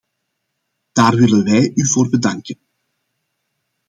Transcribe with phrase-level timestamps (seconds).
[0.91, 2.59] Daar willen wij u voor bedanken.